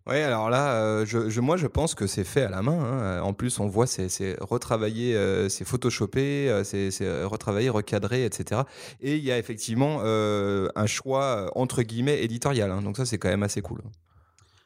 Oui, 0.09 0.17
alors 0.17 0.51
là, 0.51 0.75
euh, 0.83 1.07
moi, 1.41 1.57
je 1.57 1.69
pense 1.69 1.95
que 1.95 2.09
c'est 2.09 2.25
fait 2.25 2.43
à 2.43 2.51
la 2.51 2.61
main. 2.61 2.73
Hein. 2.73 3.21
En 3.23 3.33
plus, 3.35 3.61
on 3.61 3.69
voit, 3.69 3.87
c'est 3.87 4.37
retravaillé, 4.41 5.15
euh, 5.15 5.49
c'est 5.49 5.65
photoshopé, 5.65 6.51
euh, 6.51 6.65
c'est 6.65 7.25
retravaillé, 7.25 7.71
recadré, 7.71 8.25
etc. 8.25 8.63
Et 9.01 9.17
il 9.17 9.23
y 9.23 9.31
a 9.31 9.39
effectivement 9.39 10.01
un 10.03 10.87
choix, 10.87 11.51
entre 11.55 11.83
guillemets, 11.83 12.23
éditorial. 12.23 12.71
Hein. 12.71 12.83
Donc 12.83 12.97
ça, 12.97 13.07
c'est 13.07 13.19
quand 13.19 13.29
même 13.29 13.45
assez 13.45 13.63
cool. 13.63 13.81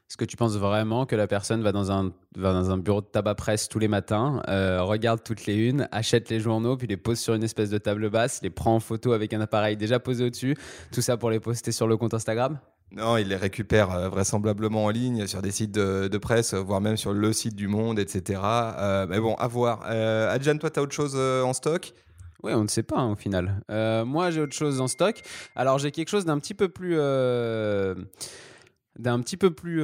Est-ce 0.09 0.17
que 0.17 0.25
tu 0.25 0.37
penses 0.37 0.57
vraiment 0.57 1.05
que 1.05 1.17
la 1.17 1.27
personne 1.27 1.63
va 1.63 1.73
dans 1.73 1.91
un 1.91 2.79
bureau 2.79 3.01
de 3.01 3.07
tabac 3.07 3.35
presse 3.35 3.69
tous 3.69 3.81
les 3.81 3.89
matins, 3.89 4.41
regarde 4.47 5.23
toutes 5.23 5.47
les 5.47 5.57
unes, 5.57 5.89
achète 5.91 6.31
les 6.31 6.39
journaux, 6.39 6.77
puis 6.77 6.87
les 6.87 6.97
pose 6.97 7.19
sur 7.19 7.35
une 7.35 7.43
espèce 7.43 7.71
de 7.71 7.79
table 7.79 8.09
basse, 8.09 8.41
les 8.43 8.51
prend 8.51 8.77
en 8.77 8.81
photo 8.81 9.13
avec 9.13 9.35
un 9.35 9.41
appareil 9.41 9.77
déjà 9.77 9.99
posé 9.99 10.25
au-dessus, 10.25 10.57
tout 10.93 11.03
ça 11.03 11.17
pour 11.17 11.31
les 11.31 11.41
poster 11.41 11.73
sur 11.73 11.89
le 11.89 11.97
compte 11.97 12.15
Instagram? 12.15 12.59
Non, 12.93 13.17
il 13.17 13.29
les 13.29 13.37
récupère 13.37 13.91
euh, 13.91 14.09
vraisemblablement 14.09 14.85
en 14.85 14.91
ligne 14.91 15.27
sur 15.27 15.43
des 15.43 15.51
sites 15.51 15.73
de, 15.73 16.19
presse, 16.19 16.55
voire 16.55 16.81
même 16.81 16.97
sur 16.97 17.13
le 17.13 17.33
site 17.33 17.57
du 17.57 17.69
Monde, 17.69 17.99
etc. 17.99 18.41
Euh, 18.45 19.07
mais 19.09 19.19
bon, 19.19 19.35
à 19.35 19.49
voir. 19.49 19.83
Euh, 19.87 20.33
Adjan, 20.33 20.59
toi, 20.59 20.71
tu 20.71 20.79
as 20.79 20.83
autre 20.83 20.95
chose 20.95 21.17
en 21.17 21.53
stock? 21.53 21.93
Oui, 22.43 22.53
on 22.55 22.63
ne 22.63 22.69
sait 22.69 22.83
pas 22.83 22.99
hein, 22.99 23.13
au 23.13 23.17
final. 23.17 23.63
moi, 24.07 24.31
j'ai 24.31 24.41
autre 24.41 24.55
chose 24.55 24.81
en 24.81 24.87
stock. 24.87 25.21
Alors, 25.57 25.79
j'ai 25.79 25.91
quelque 25.91 26.09
chose 26.09 26.25
d'un 26.25 26.39
petit 26.39 26.55
peu 26.55 26.69
plus, 26.69 26.95
d'un 26.95 27.97
petit 29.21 29.37
peu 29.37 29.51
plus 29.51 29.83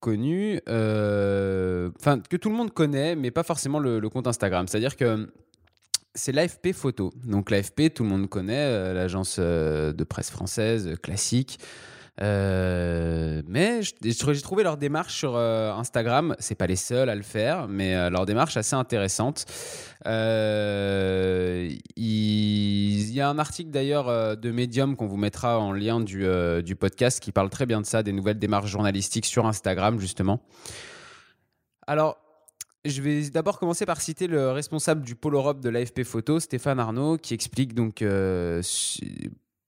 connu, 0.00 0.60
que 0.66 2.36
tout 2.36 2.50
le 2.50 2.56
monde 2.56 2.72
connaît, 2.72 3.14
mais 3.14 3.30
pas 3.30 3.44
forcément 3.44 3.78
le 3.78 4.08
compte 4.08 4.26
Instagram. 4.26 4.66
C'est-à-dire 4.66 4.96
que 4.96 5.28
c'est 6.16 6.32
l'AFP 6.32 6.72
Photo. 6.72 7.12
Donc 7.24 7.50
l'AFP, 7.50 7.92
tout 7.94 8.02
le 8.02 8.08
monde 8.08 8.28
connaît, 8.28 8.54
euh, 8.56 8.92
l'agence 8.94 9.36
euh, 9.38 9.92
de 9.92 10.04
presse 10.04 10.30
française 10.30 10.88
euh, 10.88 10.96
classique. 10.96 11.58
mais 12.18 13.80
j'ai 14.02 14.42
trouvé 14.42 14.62
leur 14.62 14.78
démarche 14.78 15.14
sur 15.14 15.36
Instagram, 15.36 16.34
c'est 16.38 16.54
pas 16.54 16.66
les 16.66 16.76
seuls 16.76 17.10
à 17.10 17.14
le 17.14 17.22
faire, 17.22 17.68
mais 17.68 18.08
leur 18.08 18.24
démarche 18.24 18.56
assez 18.56 18.74
intéressante. 18.74 19.44
Il 20.06 20.10
y 21.96 23.20
a 23.20 23.28
un 23.28 23.38
article 23.38 23.70
d'ailleurs 23.70 24.36
de 24.38 24.50
Medium 24.50 24.96
qu'on 24.96 25.06
vous 25.06 25.18
mettra 25.18 25.58
en 25.58 25.72
lien 25.72 26.00
du, 26.00 26.26
du 26.64 26.74
podcast 26.74 27.20
qui 27.20 27.32
parle 27.32 27.50
très 27.50 27.66
bien 27.66 27.82
de 27.82 27.86
ça, 27.86 28.02
des 28.02 28.12
nouvelles 28.12 28.38
démarches 28.38 28.70
journalistiques 28.70 29.26
sur 29.26 29.44
Instagram 29.44 30.00
justement. 30.00 30.40
Alors, 31.86 32.16
je 32.86 33.02
vais 33.02 33.30
d'abord 33.30 33.58
commencer 33.58 33.86
par 33.86 34.00
citer 34.00 34.26
le 34.26 34.50
responsable 34.50 35.02
du 35.02 35.14
pôle 35.14 35.34
Europe 35.34 35.60
de 35.60 35.68
l'AFP 35.68 36.04
Photo, 36.04 36.40
Stéphane 36.40 36.78
Arnaud, 36.78 37.16
qui 37.16 37.34
explique 37.34 37.74
donc 37.74 38.02
euh, 38.02 38.62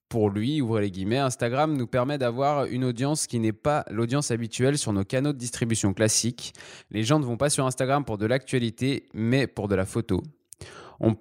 pour 0.09 0.31
lui, 0.31 0.59
ouvrez 0.59 0.81
les 0.81 0.91
guillemets, 0.91 1.19
Instagram 1.19 1.77
nous 1.77 1.85
permet 1.85 2.17
d'avoir 2.17 2.65
une 2.65 2.83
audience 2.83 3.27
qui 3.27 3.39
n'est 3.39 3.53
pas 3.53 3.85
l'audience 3.91 4.31
habituelle 4.31 4.77
sur 4.77 4.91
nos 4.91 5.03
canaux 5.03 5.33
de 5.33 5.37
distribution 5.37 5.93
classiques. 5.93 6.53
Les 6.89 7.03
gens 7.03 7.19
ne 7.19 7.25
vont 7.25 7.37
pas 7.37 7.51
sur 7.51 7.65
Instagram 7.65 8.03
pour 8.03 8.17
de 8.17 8.25
l'actualité, 8.25 9.07
mais 9.13 9.45
pour 9.45 9.67
de 9.67 9.75
la 9.75 9.85
photo. 9.85 10.23
On, 10.99 11.15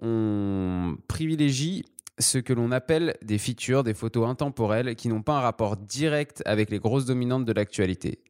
on 0.00 0.96
privilégie 1.08 1.84
ce 2.18 2.38
que 2.38 2.52
l'on 2.52 2.70
appelle 2.70 3.16
des 3.22 3.38
features, 3.38 3.82
des 3.82 3.94
photos 3.94 4.28
intemporelles 4.28 4.94
qui 4.94 5.08
n'ont 5.08 5.22
pas 5.22 5.38
un 5.38 5.40
rapport 5.40 5.76
direct 5.76 6.42
avec 6.44 6.70
les 6.70 6.78
grosses 6.78 7.06
dominantes 7.06 7.46
de 7.46 7.52
l'actualité. 7.52 8.20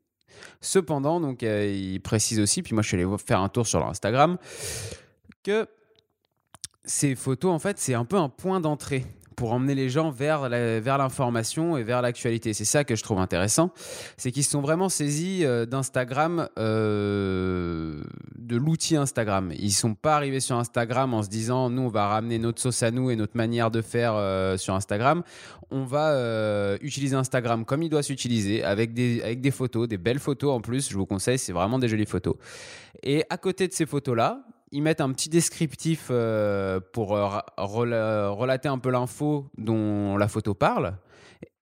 Cependant, 0.60 1.20
donc, 1.20 1.42
euh, 1.42 1.66
il 1.66 2.00
précise 2.00 2.40
aussi, 2.40 2.62
puis 2.62 2.74
moi 2.74 2.82
je 2.82 2.88
suis 2.88 2.96
allé 3.00 3.06
faire 3.24 3.40
un 3.40 3.48
tour 3.48 3.66
sur 3.66 3.78
leur 3.78 3.88
Instagram, 3.88 4.38
que 5.42 5.66
ces 6.84 7.14
photos, 7.14 7.52
en 7.52 7.58
fait, 7.58 7.78
c'est 7.78 7.94
un 7.94 8.04
peu 8.04 8.16
un 8.16 8.28
point 8.28 8.60
d'entrée 8.60 9.04
pour 9.36 9.52
emmener 9.52 9.74
les 9.74 9.88
gens 9.88 10.10
vers, 10.10 10.48
vers 10.48 10.98
l'information 10.98 11.76
et 11.76 11.82
vers 11.82 12.02
l'actualité. 12.02 12.52
C'est 12.52 12.64
ça 12.64 12.84
que 12.84 12.96
je 12.96 13.02
trouve 13.02 13.18
intéressant, 13.18 13.70
c'est 14.16 14.32
qu'ils 14.32 14.44
sont 14.44 14.60
vraiment 14.60 14.88
saisis 14.88 15.44
euh, 15.44 15.66
d'Instagram, 15.66 16.48
euh, 16.58 18.02
de 18.36 18.56
l'outil 18.56 18.96
Instagram. 18.96 19.52
Ils 19.58 19.72
sont 19.72 19.94
pas 19.94 20.16
arrivés 20.16 20.40
sur 20.40 20.56
Instagram 20.56 21.14
en 21.14 21.22
se 21.22 21.28
disant, 21.28 21.70
nous, 21.70 21.82
on 21.82 21.88
va 21.88 22.08
ramener 22.08 22.38
notre 22.38 22.60
sauce 22.60 22.82
à 22.82 22.90
nous 22.90 23.10
et 23.10 23.16
notre 23.16 23.36
manière 23.36 23.70
de 23.70 23.82
faire 23.82 24.14
euh, 24.14 24.56
sur 24.56 24.74
Instagram. 24.74 25.22
On 25.70 25.84
va 25.84 26.76
utiliser 26.82 27.16
Instagram 27.16 27.64
comme 27.64 27.82
il 27.82 27.88
doit 27.88 28.02
s'utiliser, 28.02 28.62
avec 28.62 28.92
des, 28.92 29.22
avec 29.22 29.40
des 29.40 29.50
photos, 29.50 29.88
des 29.88 29.98
belles 29.98 30.20
photos 30.20 30.52
en 30.52 30.60
plus, 30.60 30.88
je 30.88 30.96
vous 30.96 31.06
conseille, 31.06 31.38
c'est 31.38 31.52
vraiment 31.52 31.78
des 31.78 31.88
jolies 31.88 32.06
photos. 32.06 32.36
Et 33.02 33.24
à 33.28 33.38
côté 33.38 33.66
de 33.66 33.72
ces 33.72 33.86
photos-là, 33.86 34.44
ils 34.74 34.82
mettent 34.82 35.00
un 35.00 35.12
petit 35.12 35.28
descriptif 35.28 36.08
euh, 36.10 36.80
pour 36.92 37.16
euh, 37.16 37.38
relater 37.56 38.68
un 38.68 38.78
peu 38.78 38.90
l'info 38.90 39.46
dont 39.56 40.16
la 40.16 40.26
photo 40.26 40.52
parle 40.52 40.98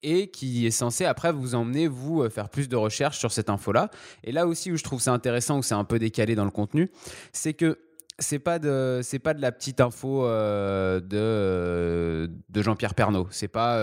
et 0.03 0.31
qui 0.31 0.67
est 0.67 0.71
censé 0.71 1.05
après 1.05 1.31
vous 1.31 1.55
emmener 1.55 1.89
vous 1.89 2.23
euh, 2.23 2.31
faire 2.31 2.49
plus 2.49 2.71
de 2.71 2.77
recherches 2.77 3.19
sur 3.19 3.31
cette 3.31 3.51
info 3.51 3.71
là 3.71 3.91
et 4.25 4.33
là 4.33 4.47
aussi 4.47 4.73
où 4.73 4.79
je 4.79 4.83
trouve 4.83 5.01
ça 5.01 5.13
intéressant 5.13 5.59
où 5.59 5.63
c'est 5.63 5.75
un 5.75 5.85
peu 5.85 5.99
décalé 5.99 6.35
dans 6.35 6.47
le 6.47 6.51
contenu 6.51 6.91
c'est 7.33 7.53
que 7.53 7.79
c'est 8.19 8.39
pas 8.39 8.59
de 8.59 9.01
c'est 9.03 9.19
pas 9.19 9.35
de 9.35 9.43
la 9.43 9.53
petite 9.53 9.83
info 9.83 10.27
de 10.27 12.31
de 12.51 12.63
Jean-Pierre 12.63 12.95
Pernaud. 12.95 13.27
C'est 13.31 13.49
pas 13.49 13.79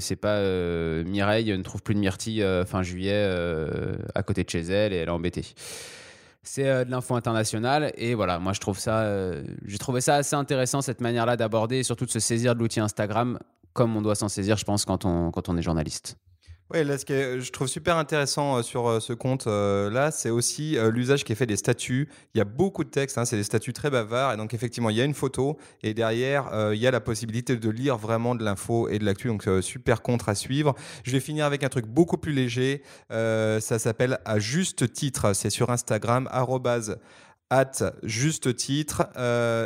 c'est 0.00 0.16
pas 0.16 0.40
Mireille 1.04 1.56
ne 1.56 1.62
trouve 1.62 1.82
plus 1.82 1.94
de 1.94 2.00
myrtille 2.00 2.44
fin 2.66 2.82
juillet 2.82 3.30
à 4.14 4.22
côté 4.22 4.42
de 4.42 4.50
chez 4.50 4.62
elle 4.62 4.94
et 4.94 4.96
elle 4.96 5.08
est 5.08 5.12
embêtée 5.12 5.44
c'est 6.42 6.68
euh, 6.68 6.84
de 6.84 6.90
l'info 6.90 7.14
internationale. 7.14 7.92
Et 7.96 8.14
voilà 8.14 8.38
moi 8.38 8.52
je 8.52 8.60
trouve 8.60 8.78
ça 8.78 9.00
euh, 9.02 9.42
j'ai 9.64 9.78
trouvé 9.78 10.00
ça 10.00 10.16
assez 10.16 10.36
intéressant 10.36 10.82
cette 10.82 11.00
manière 11.00 11.26
là 11.26 11.36
d'aborder 11.36 11.78
et 11.78 11.82
surtout 11.82 12.06
de 12.06 12.10
se 12.10 12.20
saisir 12.20 12.54
de 12.54 12.60
l'outil 12.60 12.80
Instagram 12.80 13.38
comme 13.72 13.96
on 13.96 14.02
doit 14.02 14.14
s'en 14.14 14.28
saisir 14.28 14.56
je 14.56 14.64
pense 14.64 14.84
quand 14.84 15.04
on, 15.04 15.30
quand 15.30 15.48
on 15.48 15.56
est 15.56 15.62
journaliste 15.62 16.16
oui, 16.72 16.84
là, 16.84 16.96
ce 16.96 17.04
que 17.04 17.40
je 17.40 17.52
trouve 17.52 17.68
super 17.68 17.98
intéressant 17.98 18.56
euh, 18.56 18.62
sur 18.62 18.88
euh, 18.88 19.00
ce 19.00 19.12
compte-là, 19.12 19.50
euh, 19.52 20.10
c'est 20.10 20.30
aussi 20.30 20.76
l'usage 20.90 21.22
qui 21.24 21.32
est 21.32 21.36
fait 21.36 21.46
des 21.46 21.56
statuts. 21.56 22.08
Il 22.34 22.38
y 22.38 22.40
a 22.40 22.44
beaucoup 22.44 22.82
de 22.82 22.88
textes, 22.88 23.18
hein, 23.18 23.26
c'est 23.26 23.36
des 23.36 23.42
statuts 23.42 23.74
très 23.74 23.90
bavards. 23.90 24.32
Et 24.32 24.36
donc, 24.38 24.54
effectivement, 24.54 24.88
il 24.88 24.96
y 24.96 25.00
a 25.00 25.04
une 25.04 25.14
photo 25.14 25.58
et 25.82 25.92
derrière, 25.92 26.50
il 26.72 26.78
y 26.78 26.86
a 26.86 26.90
la 26.90 27.00
possibilité 27.00 27.56
de 27.56 27.70
lire 27.70 27.98
vraiment 27.98 28.34
de 28.34 28.44
l'info 28.44 28.88
et 28.88 28.98
de 28.98 29.04
l'actu. 29.04 29.28
Donc, 29.28 29.46
super 29.60 30.02
compte 30.02 30.26
à 30.28 30.34
suivre. 30.34 30.74
Je 31.04 31.12
vais 31.12 31.20
finir 31.20 31.44
avec 31.44 31.62
un 31.62 31.68
truc 31.68 31.86
beaucoup 31.86 32.16
plus 32.16 32.32
léger. 32.32 32.82
ça 33.10 33.78
s'appelle 33.78 34.18
À 34.24 34.38
juste 34.38 34.92
titre. 34.92 35.34
C'est 35.34 35.50
sur 35.50 35.70
Instagram, 35.70 36.28
at 37.50 37.92
juste 38.02 38.56
titre. 38.56 39.08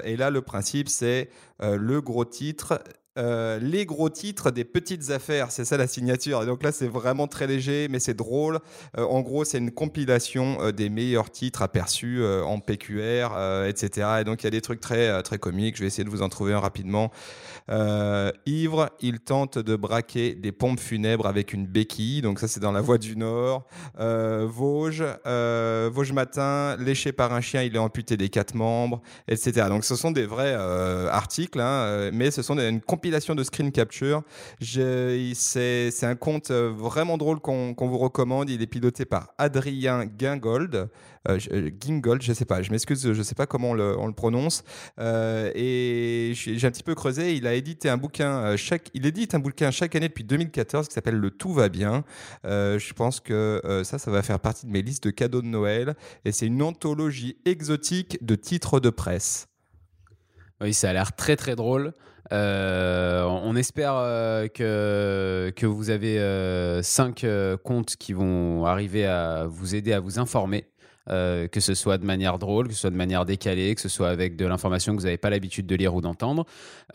et 0.05 0.17
là, 0.17 0.31
le 0.31 0.41
principe, 0.41 0.89
c'est 0.89 1.31
le 1.61 2.01
gros 2.01 2.25
titre 2.25 2.81
euh, 3.19 3.59
les 3.61 3.87
gros 3.87 4.11
titres 4.11 4.51
des 4.51 4.65
petites 4.65 5.11
affaires, 5.11 5.51
c'est 5.51 5.65
ça 5.65 5.77
la 5.77 5.87
signature. 5.87 6.45
Donc 6.45 6.63
là, 6.63 6.73
c'est 6.73 6.89
vraiment 6.89 7.27
très 7.27 7.47
léger, 7.47 7.89
mais 7.91 7.99
c'est 7.99 8.15
drôle. 8.15 8.59
Euh, 8.99 9.05
en 9.05 9.21
gros, 9.21 9.45
c'est 9.45 9.59
une 9.59 9.71
compilation 9.71 10.59
euh, 10.61 10.73
des 10.73 10.91
meilleurs 10.91 11.31
titres 11.31 11.63
aperçus 11.63 12.23
en 12.45 12.61
PQR, 12.61 13.29
etc. 13.67 14.09
Et 14.21 14.25
donc 14.25 14.43
il 14.43 14.45
y 14.45 14.47
a 14.47 14.51
des 14.51 14.61
trucs 14.61 14.81
très 14.81 15.23
très 15.23 15.39
comiques. 15.39 15.77
Je 15.77 15.83
vais 15.83 15.87
essayer 15.87 16.05
de 16.05 16.11
vous 16.11 16.23
en 16.23 16.29
trouver 16.29 16.53
un 16.53 16.61
rapidement. 16.61 17.11
ivre, 18.47 18.91
il 19.01 19.21
tente 19.21 19.59
de 19.59 19.77
braquer 19.77 20.35
des 20.35 20.53
pompes 20.53 20.81
funèbres 20.81 21.27
avec 21.27 21.53
une 21.53 21.67
béquille. 21.67 22.23
Donc 22.23 22.39
ça, 22.39 22.49
c'est 22.49 22.61
dans 22.61 22.73
la 22.73 22.81
Voie 22.81 22.99
du 22.99 23.17
Nord. 23.17 23.67
Vosges, 23.99 25.05
Vosges 25.25 26.13
matin, 26.13 26.77
léché 26.79 27.13
par 27.13 27.33
un 27.33 27.41
chien, 27.41 27.63
il 27.63 27.75
est 27.75 27.79
amputé 27.79 28.17
des 28.17 28.29
quatre 28.29 28.55
membres, 28.55 29.03
etc. 29.29 29.67
Donc 29.69 29.85
ce 29.85 29.97
sont 29.97 30.11
des 30.11 30.27
vrais 30.27 30.55
articles, 30.55 31.61
hein, 31.61 32.11
mais 32.13 32.31
ce 32.31 32.43
sont 32.43 32.59
une 32.59 32.81
compilation 32.81 33.06
de 33.11 33.43
screen 33.43 33.73
capture. 33.73 34.23
C'est 34.61 35.91
un 36.03 36.15
compte 36.15 36.51
vraiment 36.51 37.19
drôle 37.19 37.41
qu'on 37.41 37.75
vous 37.79 37.99
recommande. 37.99 38.51
Il 38.51 38.63
est 38.63 38.67
piloté 38.67 39.05
par 39.05 39.35
Adrien 39.39 40.05
Guingold. 40.05 40.89
Euh, 41.29 41.39
euh, 41.53 41.71
Gingold, 41.81 42.23
je 42.23 42.33
sais 42.33 42.45
pas, 42.45 42.63
je 42.63 42.71
m'excuse, 42.71 43.13
je 43.13 43.23
sais 43.23 43.35
pas 43.35 43.47
comment 43.47 43.71
on 43.71 44.07
le, 44.07 44.13
prononce. 44.13 44.63
Euh, 44.99 45.51
et 45.55 46.33
j'ai 46.35 46.67
un 46.67 46.71
petit 46.71 46.83
peu 46.83 46.95
creusé. 46.95 47.35
Il 47.35 47.47
a 47.47 47.55
édité 47.55 47.89
un 47.89 47.97
bouquin 47.97 48.57
chaque, 48.57 48.91
il 48.95 49.07
édite 49.07 49.35
un 49.35 49.39
bouquin 49.39 49.71
chaque 49.71 49.95
année 49.95 50.09
depuis 50.09 50.25
2014 50.25 50.89
qui 50.89 50.95
s'appelle 50.95 51.17
Le 51.17 51.31
Tout 51.31 51.53
va 51.53 51.69
bien. 51.69 52.05
je 52.45 52.93
pense 52.93 53.21
que 53.21 53.61
ça, 53.85 53.99
ça 53.99 54.11
va 54.11 54.23
faire 54.23 54.41
partie 54.41 54.67
de 54.67 54.73
mes 54.73 54.83
listes 54.83 55.05
de 55.05 55.11
cadeaux 55.11 55.43
de 55.43 55.47
Noël. 55.47 55.95
Et 56.25 56.33
c'est 56.33 56.47
une 56.47 56.63
anthologie 56.63 57.37
exotique 57.45 58.25
de 58.25 58.35
titres 58.35 58.81
de 58.81 58.91
presse. 58.91 59.49
Oui, 60.61 60.73
ça 60.73 60.91
a 60.91 60.93
l'air 60.93 61.15
très 61.15 61.37
très 61.37 61.57
drôle. 61.57 61.93
on 62.31 63.57
espère 63.57 63.95
que, 64.55 65.53
que 65.55 65.67
vous 65.67 65.91
avez 65.91 66.81
cinq 66.83 67.27
comptes 67.65 67.97
qui 67.97 68.13
vont 68.13 68.65
arriver 68.65 69.07
à 69.07 69.47
vous 69.47 69.75
aider 69.75 69.93
à 69.93 70.01
vous 70.01 70.19
informer. 70.19 70.67
Euh, 71.09 71.47
que 71.47 71.61
ce 71.61 71.75
soit 71.75 71.99
de 71.99 72.05
manière 72.05 72.37
drôle, 72.37 72.67
que 72.67 72.75
ce 72.75 72.81
soit 72.81 72.91
de 72.91 72.97
manière 72.97 73.25
décalée, 73.25 73.77
que 73.77 73.81
ce 73.81 73.89
soit 73.89 74.09
avec 74.09 74.35
de 74.35 74.45
l'information 74.45 74.93
que 74.93 74.99
vous 74.99 75.05
n'avez 75.05 75.19
pas 75.19 75.31
l'habitude 75.31 75.65
de 75.65 75.77
lire 75.77 75.95
ou 75.95 76.01
d'entendre. 76.01 76.47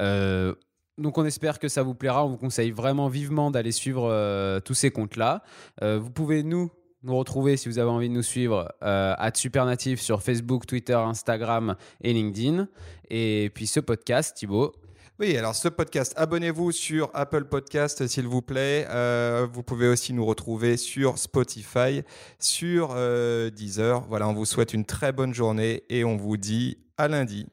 Euh, 0.02 0.54
donc 0.98 1.18
on 1.18 1.26
espère 1.26 1.60
que 1.60 1.70
ça 1.70 1.82
vous 1.82 1.96
plaira. 1.96 2.26
On 2.26 2.30
vous 2.30 2.38
conseille 2.38 2.72
vraiment 2.72 3.08
vivement 3.08 3.52
d'aller 3.52 3.72
suivre 3.72 4.10
euh, 4.12 4.60
tous 4.60 4.74
ces 4.74 4.92
comptes-là. 4.92 5.44
vous 5.82 6.10
pouvez 6.10 6.44
nous 6.44 6.70
nous 7.04 7.18
retrouver 7.18 7.58
si 7.58 7.70
vous 7.70 7.80
avez 7.80 7.90
envie 7.90 8.10
de 8.10 8.14
nous 8.14 8.24
suivre 8.24 8.74
à 8.82 9.32
Supernatif 9.34 10.02
sur 10.02 10.22
Facebook, 10.22 10.66
Twitter, 10.66 10.94
Instagram 10.94 11.76
et 12.02 12.14
LinkedIn. 12.14 12.68
Et 13.10 13.52
puis 13.54 13.68
ce 13.68 13.80
podcast, 13.80 14.38
Thibaut, 14.38 14.74
oui, 15.22 15.38
alors 15.38 15.54
ce 15.54 15.68
podcast, 15.68 16.16
abonnez-vous 16.18 16.72
sur 16.72 17.12
Apple 17.14 17.44
Podcast 17.44 18.08
s'il 18.08 18.26
vous 18.26 18.42
plaît. 18.42 18.88
Euh, 18.90 19.46
vous 19.54 19.62
pouvez 19.62 19.88
aussi 19.88 20.14
nous 20.14 20.26
retrouver 20.26 20.78
sur 20.78 21.20
Spotify, 21.20 22.02
sur 22.40 22.94
euh, 22.96 23.52
Deezer. 23.52 24.02
Voilà, 24.10 24.28
on 24.28 24.34
vous 24.34 24.46
souhaite 24.46 24.74
une 24.74 24.84
très 24.84 25.12
bonne 25.12 25.32
journée 25.32 25.84
et 25.90 26.04
on 26.04 26.18
vous 26.18 26.38
dit 26.38 26.80
à 26.98 27.08
lundi. 27.08 27.46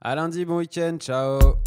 À 0.00 0.14
lundi, 0.14 0.46
bon 0.46 0.56
week-end, 0.56 0.96
ciao 0.98 1.58